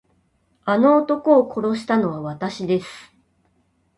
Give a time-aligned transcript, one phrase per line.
[0.65, 3.13] あの男を殺したのはわたしです。